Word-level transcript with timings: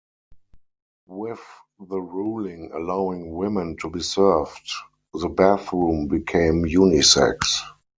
With 1.05 1.43
the 1.79 2.01
ruling 2.01 2.71
allowing 2.73 3.35
women 3.35 3.77
to 3.81 3.89
be 3.91 3.99
served, 3.99 4.71
the 5.13 5.29
bathroom 5.29 6.07
became 6.07 6.63
unisex. 6.65 7.59